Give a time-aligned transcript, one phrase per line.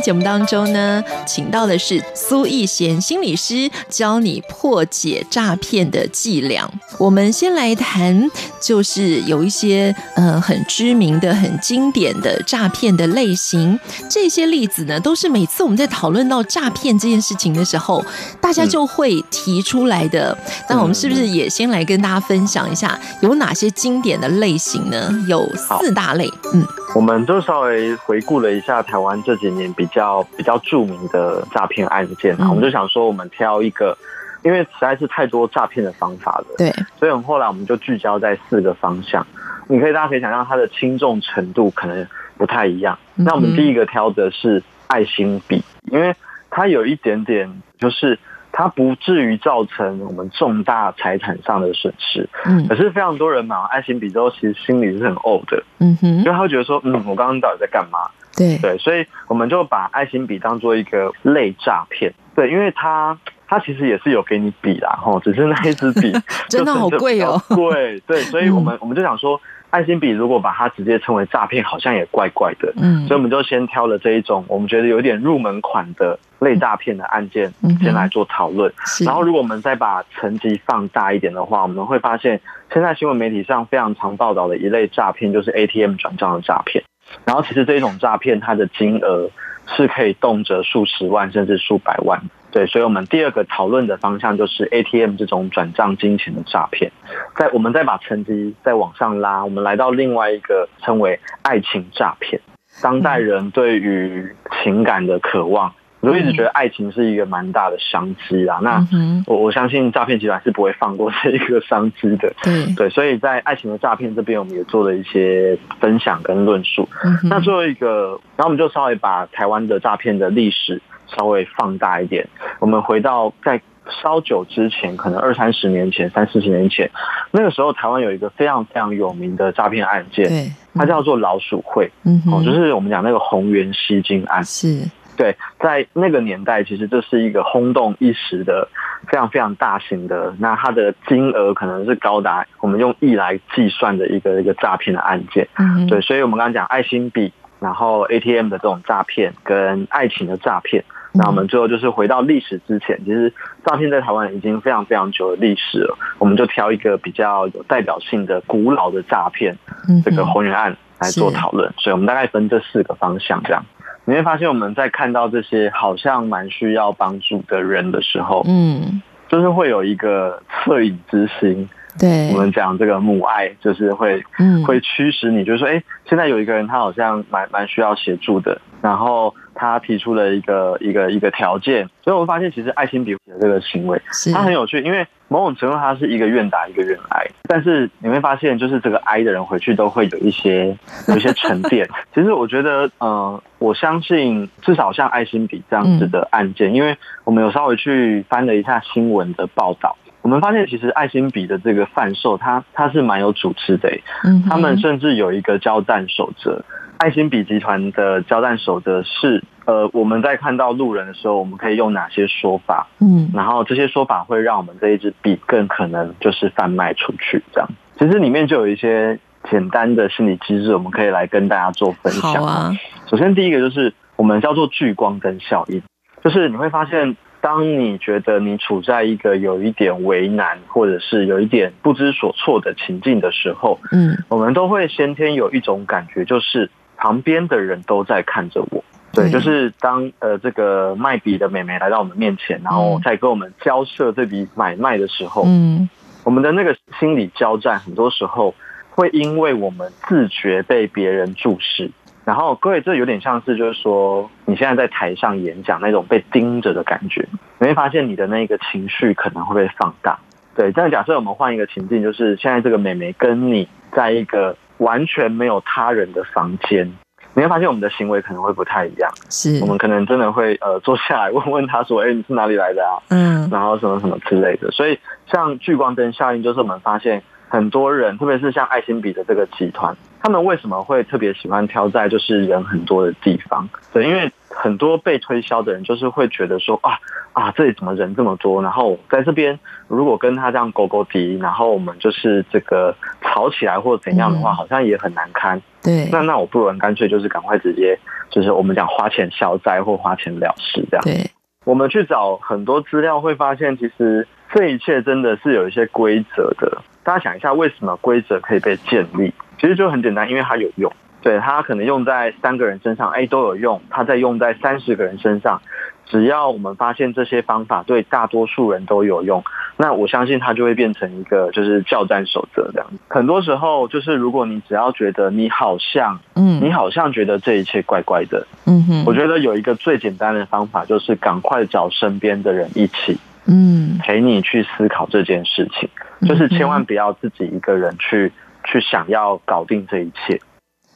[0.00, 6.70] 天节目当中呢，请到的是苏逸贤心理师，教你破解诈骗的伎俩。
[6.98, 8.30] 我们先来谈，
[8.60, 13.78] 就是有一些呃很知名的、很经典的诈骗的类型。
[14.08, 18.04] 这些例子呢，都是每次我们在讨论到诈骗这件事情的时候，
[18.40, 20.36] 大家就会提出来的。
[20.46, 25.10] 嗯、那我们是不是也先来跟大家分享一下，有哪些经典的类型呢？
[25.26, 26.30] 有四大类。
[26.52, 26.62] 嗯，
[26.94, 29.70] 我们就稍微回顾了一下台湾这几年。
[29.80, 33.96] 比较比较著名的诈骗案件啊，我们就想说，我们挑一个，
[34.42, 39.26] 因为实在是太多诈骗的方法了，对，所以我们后来我们就聚焦在四个方向。
[39.68, 42.98] 你可以大家可以想象，它的轻重程度可能不太一样。
[43.14, 46.14] 那我们第一个挑的是爱心笔，因为
[46.50, 48.18] 它有一点点就是。
[48.52, 58.10] 它不至于造成我们重大财产上的损失，嗯，可是非常多人买完爱心笔之后，其实心里是很呕的，嗯哼，因为他会觉得说，嗯，我刚刚到底在干嘛？
[58.36, 63.16] 对对，所以我们就把爱心笔当做一个类诈骗，对，因为它
[63.50, 66.10] 它其实也是有给你笔啦，吼，只是那一支笔
[66.48, 69.38] 真的好贵哦，贵，对， 所以我们我们就想说。
[69.72, 72.72] 爱心笔如果把它直接称为诈骗，好像也怪怪的。
[72.76, 78.72] 嗯，所以我们就先挑了这一种我们觉得有点入门款的类诈骗的案件，先来做讨论。
[79.06, 82.40] 然后，如果我们再把层级放大一点的话，我们会发现
[82.72, 86.82] 现在新闻媒体上非常常报道的一类诈骗，就是 ATM 转账的诈骗。
[87.24, 89.30] 然后，其实这一种诈骗，它的金额
[89.76, 92.22] 是可以动辄数十万甚至数百万。
[92.52, 96.90] 对，所以，我们第二个讨论的方向就是 ATM 这种转账金钱的诈骗。
[97.36, 102.40] 再，我们再把层级再往上拉，我们来到另外一个称为爱情诈骗。
[102.82, 108.58] 当代人对于情感的渴望，我就一直觉得爱情是一个蛮大的商机啊。
[108.62, 108.84] 那
[109.26, 112.32] 我我相信诈骗集团是不会放过这一个商机的。
[112.42, 116.88] 对对，所以在爱情的诈骗这边，我们也做了一些分享跟论述。
[117.24, 120.80] 那最后一个，然后我们就稍微把台湾的诈骗的历史。
[121.18, 122.24] 稍微放大一点，
[122.60, 123.60] 我们回到在
[124.00, 126.88] 稍久之前，可能二三十年前、三四十年前，
[127.32, 134.84] 那个时候台湾有一个非常非常有名的诈骗案件，对，它叫做老鼠会，嗯，哦，就是我们讲那个红源吸金案，是，
[135.20, 138.66] 对，在那个年代，其实这是一个轰动一时的
[139.06, 150.82] 非常非常大型的，那它的金额可能是高达我们用亿来计算的一个一个诈骗的案件，嗯，对，所以我们刚刚讲爱心币，然后 ATM 的这种诈骗跟爱情的诈骗。
[151.12, 153.34] 那我们最后就是回到历史之前，其实
[153.66, 155.98] 诈骗在台湾已经非常非常久的历史了。
[156.18, 159.58] 我们就挑一个比较有代表性的古老的诈骗，
[160.02, 161.70] 这个红源案来做讨论。
[161.76, 163.62] 所以，我们大概分这四个方向，这样
[164.10, 171.68] 你会发现我们在看到这些好像蛮需要帮助的人的时候，嗯，就是会有一个恻隐之心。
[171.96, 179.34] 对，我们讲这个母爱，就是会，嗯，会驱使你，就是说，哎，现在有一个人他好像蛮蛮需要协助的，然后。
[179.52, 184.00] 他提出了一个一个一个条件，所以我们发现其实爱心笔的这个行为，
[184.32, 190.74] 它很有趣，因为某种程度它是一个愿打一个愿挨，但是你会发现，就是这个挨的人回去都会有一些
[191.08, 191.86] 有一些沉淀。
[192.14, 203.90] 其实我觉得，嗯、呃，我相信至少像爱心笔这样子的案件，因为我们有稍微去翻了一下新闻的报道，我们发现其实爱心笔的这个贩售，它它是蛮有组织的，
[204.24, 206.64] 嗯，他们甚至有一个交战守则。
[207.00, 212.88] 爱心笔集团的交战守则是，呃，我们在看到路人的时候，我们可以用哪些说法？
[213.00, 217.42] 嗯，然后这些说法会让我们这一支笔更可能就是贩卖出去。
[217.54, 219.18] 这样，其实里面就有一些
[219.50, 222.34] 简单的心理机制，我们可以来跟大家做分享。
[222.34, 222.70] 好啊，
[223.06, 225.82] 首先第一个就是我们叫做聚光灯效应，
[226.22, 236.70] 就是你会发现，当你觉得你处在一个有一点为难，或者是有一点不知所措的情境的时候，嗯，我们都会先天有一种感觉，就是。
[237.00, 245.88] 旁边的人都在看着我，对，就是当呃这个卖笔的美眉来到我们面前，然后在跟我们交涉这笔买卖的时候，嗯，
[246.24, 248.54] 我们的那个心理交战，很多时候
[248.90, 251.90] 会因为我们自觉被别人注视，
[252.26, 257.26] 然后各位这有点像是就是说你现在在台上演讲那种被盯着的感觉，
[257.58, 260.18] 你会发现你的那个情绪可能会被放大。
[260.54, 266.92] 对，但假设我们换一个情境，就是现在这个妹妹跟你在一个完全没有他人的房间。
[267.32, 272.98] 你会发现我们的行为可能会不太一样，是我们可能真的会呃坐下来问问他说，哎，你是哪里来的啊？
[273.08, 274.68] 嗯，然后什么什么之类的。
[274.72, 274.98] 所以
[275.30, 283.68] 像聚光灯效应，就是我们发现很多人，特别是像爱心笔的这个集团，他们为什么会特别喜欢挑在就是人很多的地方？
[283.92, 284.30] 对，因为。
[284.52, 286.98] 很多被推销的人就是会觉得说啊
[287.32, 288.60] 啊，这里怎么人这么多？
[288.60, 295.62] 然后在这边如果跟他这样勾勾敌，然后我们就是这个吵起来或者怎样的话，好像也很难堪。
[295.80, 297.96] 对，那那我不如干脆就是赶快直接
[298.28, 301.04] 就是我们讲花钱消灾或花钱了事这样。
[301.04, 301.30] 对，
[301.70, 306.82] 我们去找很多资料会发现，其实这一切真的是有一些规则的。
[307.04, 309.32] 大家想一下，为什么规则可以被建立？
[309.56, 310.92] 其实就很简单，因为它有用。
[311.22, 313.80] 对，它可能用在三个人身上，哎，都有用。
[313.88, 315.62] 它再用在三十个人身上，
[316.10, 319.44] 只要我们发现这些方法对大多数人都有用，
[319.76, 322.88] 那我相信它就会变成一个就是教战守则这样。
[323.08, 333.16] 很多时候，就是如果你只要觉得你好像，嗯，你好像觉得这一切怪怪的，嗯哼，我觉得有一个最简单的方法，就是赶快找身边的人一起，
[333.46, 335.88] 嗯，陪你去思考这件事情，
[336.28, 338.32] 就是千万不要自己一个人去
[338.64, 340.40] 去想要搞定这一切。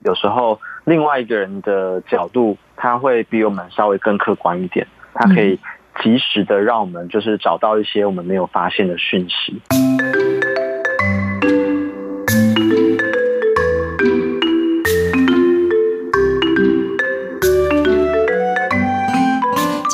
[0.05, 5.59] 有时候，另外一个人的角度，他会比我们稍微更客观一点，他可以
[6.03, 10.24] 及时的让我们就是找到一些我们没有发现的讯息。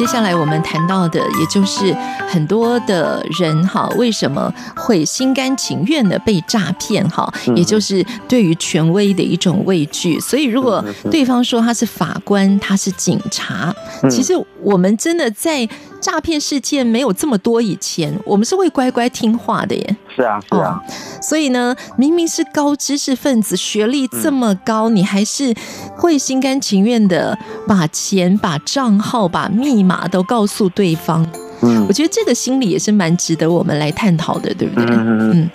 [0.01, 1.95] 接下来我们谈到的，也就是
[2.27, 7.31] 很多的人哈，为什么会心甘情愿的被诈骗哈？
[7.55, 10.19] 也就是对于权威的一种畏惧。
[10.19, 13.75] 所以，如果对方说他是法官，他是警察，
[14.09, 14.33] 其实
[14.63, 15.69] 我们真的在。
[16.01, 19.97] 诈骗事件没有这么多以前，我们是会乖乖听话的耶。
[20.15, 20.83] 是啊，是啊。
[20.83, 20.93] 哦，
[21.23, 25.55] 所以呢，明明是高知识分子，学历这么高，你还是
[25.97, 27.39] 会心甘情愿的
[27.69, 31.27] 把钱、把账号、把密码都告诉对方。
[31.63, 34.85] 嗯，我觉得这个心理也是蛮值得我们来探讨的，对不对？
[34.87, 35.51] 嗯嗯。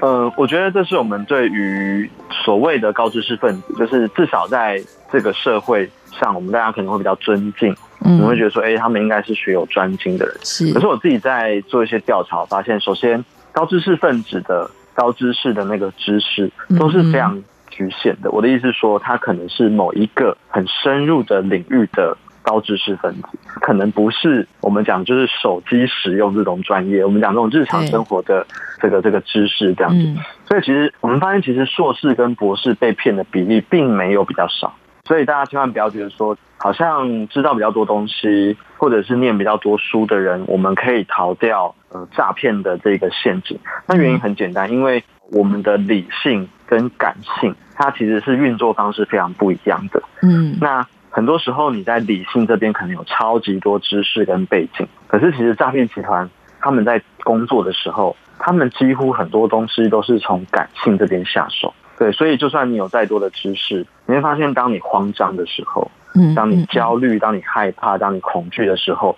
[0.00, 2.10] 呃，我觉得这是我们对于
[2.44, 4.82] 所谓的高知识分子，就是至少在
[5.12, 7.76] 这个社会上，我们大家可能会比较尊敬。
[8.10, 10.34] 嗯，你会觉得说，哎、欸，他们应该是学有专精的人。
[10.42, 18.30] 是，可是我自己在做一些调查，发现，首先，高知识分子的高知识的那个知识都是非常局限的。
[18.30, 28.46] 我的意思是说，他可能是某一个很深入的领域的高知识分子，可能不是我们讲就是手机使用这种专业，我们讲这种日常生活的
[28.80, 30.14] 这个这个知识这样子。
[30.48, 34.74] 所以，其实我们发现，其实硕士跟博士被骗的比例并没有比较少。
[35.10, 43.58] 所以大家千万不要觉得说，好像知道比较多东西，或者是念比较多书的人，我们可以逃掉呃诈骗的这个陷阱。
[43.88, 45.02] 那原因很简单，因为
[45.32, 50.00] 我们的理性跟感性，它其实是运作方式非常不一样的。
[50.22, 56.30] 嗯，那很多时候你在理性这边可能有超级多知识跟背景，可是其实诈骗集团
[56.60, 61.74] 他们在工作的时候，他们几乎很多东西都是从感性这边下手。
[62.00, 69.14] 对，所以就算你有再多的知识，你会发现，当你慌张的时候，嗯，当你焦虑、当你害怕、当你恐惧的时候，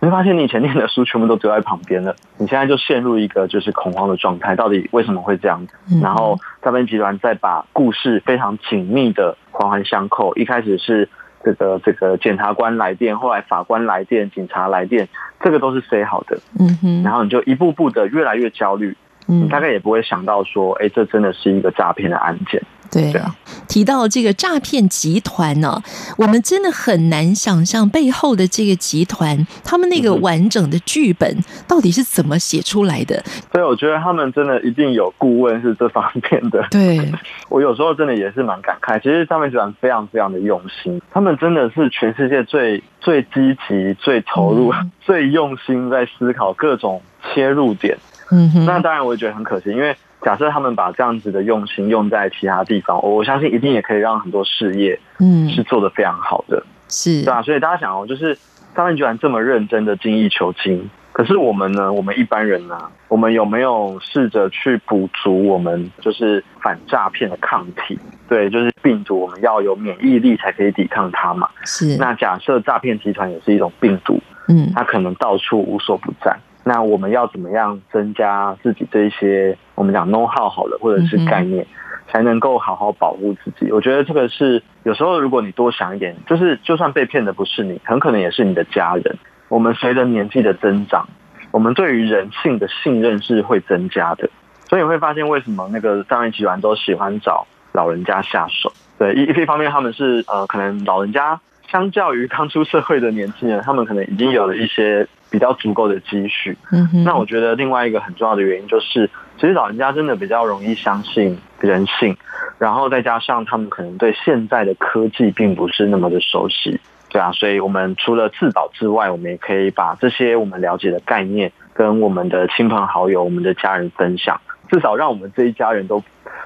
[0.00, 2.14] 你会发现你以前念的书全部都丢在旁边了。
[2.36, 4.54] 你现在就陷入一个就是恐慌的状态。
[4.54, 5.66] 到底为什么会这样？
[6.02, 10.36] 然后诈骗集团再把故事非常紧密的环环相扣。
[10.36, 11.08] 一开始是
[11.42, 15.08] 这个这个检察官来电，后来法官来电，警察来电，
[15.40, 16.38] 这个都是 say 好的。
[16.60, 18.94] 嗯哼，然后你就一步步的越来越焦虑。
[19.28, 22.62] 嗯，大概也不会想到说，哎，这真的是一个诈骗的案件。
[22.88, 23.34] 对，对啊，
[23.66, 25.82] 提到这个诈骗集团呢，
[26.16, 33.20] 我们真的很难想象背后的这个集团，他们那个完整的剧本到底是怎么写出来的。
[33.50, 36.64] 所以我觉得他们真的一定有顾问是这方面的。
[36.70, 37.00] 对，
[37.50, 39.00] 我有时候真的也是蛮感慨。
[39.00, 47.02] 其实诈骗集团非常非常的用心，他们真的是全世界最最积极、最投入、嗯、 最用心在思考各种
[47.34, 47.98] 切入点。
[48.30, 49.96] 嗯哼，那当然我也觉得很可惜，因为。
[50.22, 57.42] 假设他们把这样子的用心用在其他地方，我相信一定也可以让很多事业，嗯，是做得非常好的，是，对啊。
[57.42, 58.36] 所以大家想哦，就是
[58.74, 67.96] 他们居然这么认真的精益求精，可是我们呢，我们一般人呢，我们有没有试着去补足我们就是反诈骗的抗体？
[68.28, 71.48] 对，就是病毒，我们要有免疫力才可以抵抗它嘛。
[71.64, 71.96] 是。
[71.98, 76.36] 那假设诈骗集团也是一种病毒，嗯，它可能到处无所不在。
[76.68, 81.64] 那我们要怎么样增加自己这一些我们讲 know how 好了，或者是概念，
[82.08, 83.70] 才能够好好保护自己。
[83.70, 89.16] 我觉得这个是有时候如果你多想一点，就是就算被骗的不是你，很可能也是你的家人。
[89.48, 91.06] 我们随着年纪的增长，
[91.52, 94.28] 我们对于人性的信任是会增加的，
[94.68, 98.72] 所以你会发现为什么那个诈骗集团都喜欢找老人家下手。
[98.98, 106.56] 对，一一方面他们是呃，可能老人家相较于刚出社会的年轻人，他们可能已经有了一些比较足够的积蓄。
[106.72, 107.04] 嗯哼。
[107.04, 112.16] 那我觉得另外一个很重要的原因就是，其实老人家真的比较容易相信人性，
[112.58, 116.80] 然后再加上他们可能对现在的科技并不是那么的熟悉。
[117.08, 126.02] 对啊，所以我们除了自保之外，我们也可以把这些我们了解的概念跟我们的亲朋好友、我们的家人分享，至少让我们这一家人都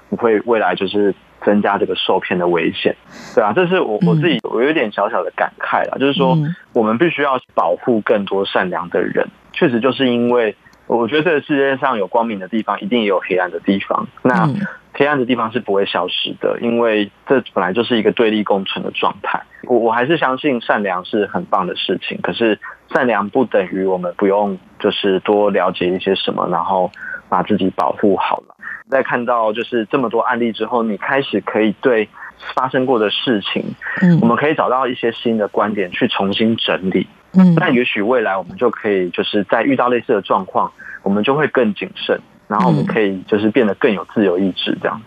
[0.08, 2.94] 不会未来就是增加这个受骗的危险。
[3.34, 6.36] 对啊，这是我我自己我有点小小的感慨啦，就是说
[6.72, 9.28] 我们必须要保护更多善良的人。
[9.52, 10.54] 确实，就是因为
[10.86, 14.06] 我觉得这个世界上有光明的地方，一定也有黑暗的地方。
[14.22, 14.48] 那
[14.92, 19.40] 黑暗的地方是不会消失的，因为这本来就是一个对立共存的状态。
[19.64, 22.58] 我我还是相信善良是很棒的事情，可是
[22.92, 26.90] 善良不等于我们不用就是多了解一些什么，然后
[27.30, 28.54] 把自己保护好了。
[28.90, 32.06] 在看到就是这么多案例之后，你开始可以对
[32.54, 33.64] 发生过的事情，
[34.02, 37.06] 嗯，我们可以找到一些新的观点去重新整理，
[37.38, 40.72] 嗯，那也许未来我们就可以就是在遇到类似的状况，
[41.02, 42.20] 我们就会更谨慎。
[42.48, 45.00] 然后我们可以就是变得更有自由意志，这样。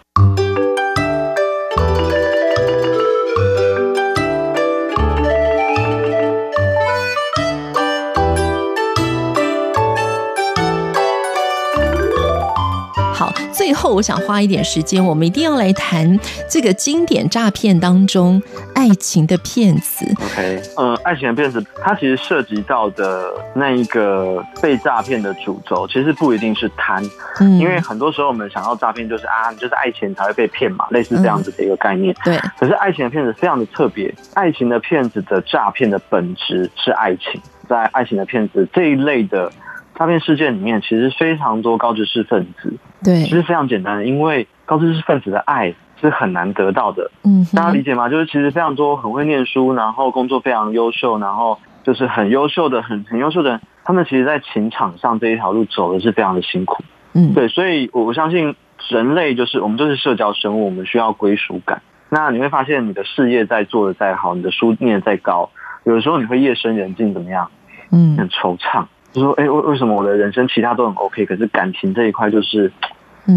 [13.51, 18.41] 最后，我想花一点时间，我们一定要来谈这个经典诈骗当中
[18.73, 20.05] 爱情的骗子。
[20.19, 27.03] OK，呃，爱情的骗子，它其实涉及到的那一个被诈骗的主轴，其实不一定是贪，
[27.39, 32.15] 嗯，因为很多时候我们想要诈骗，就是啊，就是爱钱才会被骗嘛，类似这样子的一个概念。
[32.23, 32.37] 对。
[32.59, 39.51] 可是爱情的骗子非常的特别，爱情的骗子的诈骗的本质是爱情，在爱情的骗子这一类的。
[39.95, 42.73] 诈骗事件里面，其实非常多高知识分子。
[43.03, 47.11] 对，其实非常简单的，因为高知识分子的爱是很难得到的。
[47.23, 48.09] 嗯，大家理解吗？
[48.09, 56.83] 就是其实非常多很会念书，然后工作非常优秀，然后就是很优秀的、很很优秀的人，他们其实，在情场上这一条路走的是非常的辛苦。
[57.13, 58.55] 嗯，对，所以我相信
[58.89, 61.81] 人类就是我们就是社交生物，我们需要归属感。
[62.09, 65.49] 那你会发现，你的事业在做的再好，你的书念的再高，
[65.83, 67.49] 有的时候你会夜深人静，怎么样？
[67.91, 68.85] 嗯，很惆怅。
[69.13, 72.71] 就说，哎，为为什么我的人生其他都很 OK，可是感情这一块就是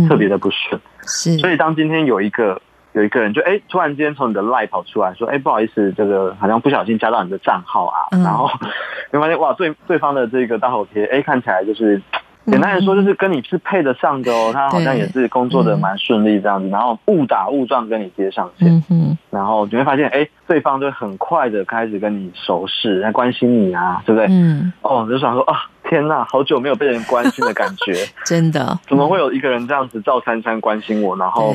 [0.09, 0.81] 特别的不顺。
[1.07, 2.61] 是，所以当今天有一个
[2.93, 8.51] 有一个人就哎，突然间从你的 LINE 跑出来说，哎，不好意思，这个好像不小心加到你的账号啊，然后
[9.13, 12.03] 你发现哇，对对方的这个大头贴，哎，看起来就是。
[12.47, 14.51] 简单来说，就是跟你是配得上的哦。
[14.53, 18.83] 他好像也是工作的蛮顺利这样子，然后误打误撞跟你接上线，
[19.31, 24.29] 然后你会发现，哎，对方就很快的开始跟你熟识，来关心你啊，对不对？
[24.31, 24.73] 嗯。
[24.83, 27.93] 哦，就想说啊，天哪，好久没有被人关心的感觉，
[28.25, 28.79] 真的。
[28.89, 31.53] 怎么会有一个人这样子赵珊珊关心我，然后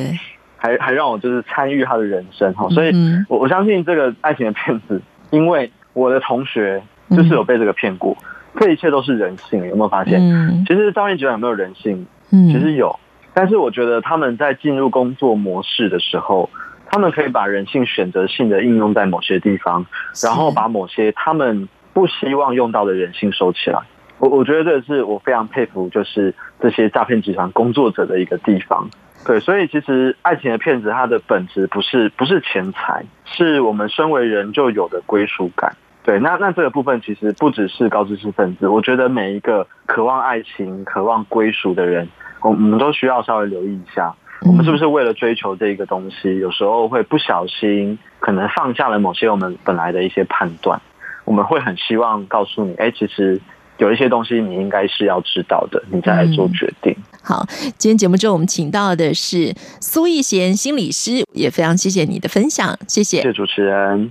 [0.56, 2.68] 还还让我就是参与他的人生哈？
[2.68, 2.92] 所以
[3.28, 8.16] 我我相信这个爱情的骗子，因为我的同学就是有被这个骗过。
[8.58, 10.20] 这一切都是人性，有没有发现？
[10.20, 12.06] 嗯，其实诈骗集团有没有人性？
[12.30, 12.98] 嗯，其实有，
[13.34, 16.48] 但是我觉得他们在进入工作模式的时候，
[16.86, 19.86] 他们可以把人性选择性的应用在某些地方，
[20.22, 23.80] 然后把某些他们不希望用到的人性收起来。
[24.18, 28.88] 我我觉得这是我非常佩服，就是这些诈骗集团工作者的一个地方。
[29.26, 35.76] 对，所以其实爱情的骗子，它的本质不是不是钱财，是我们身为人就有的归属感。
[36.04, 42.08] 对，那那这个部分其实不只是高知识分子，我觉得每一个渴望爱情、渴望归属的人，
[42.40, 44.12] 我我们都需要稍微留意一下，
[44.44, 50.82] 我们是不是为了追求这一个东西，有时候会不小心可能放下了某些我们本来的一些判断，
[51.24, 53.40] 我们会很希望告诉你，哎，其实
[53.78, 56.92] 有一些东西你应该是要知道的，你再来做决定。
[56.92, 57.46] 嗯、好，
[57.78, 64.10] 今天节目中我们请到的是苏逸贤心理师，也非常谢谢你的分享，谢谢，谢谢主持人。